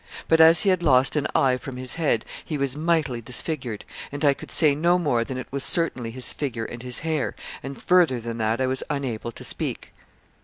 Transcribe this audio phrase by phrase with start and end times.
[0.27, 4.25] But as he had lost an eye from his head, he was mightily disfigured; and
[4.25, 7.79] I could say no more than it was certainly his figure and his hair, and
[7.79, 9.91] further than that I was unable to speak.